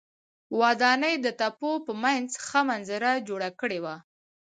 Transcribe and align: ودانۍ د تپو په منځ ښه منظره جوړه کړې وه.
ودانۍ 0.59 1.15
د 1.25 1.27
تپو 1.39 1.71
په 1.85 1.93
منځ 2.03 2.27
ښه 2.45 2.59
منظره 2.69 3.11
جوړه 3.27 3.49
کړې 3.59 3.79
وه. 3.83 3.95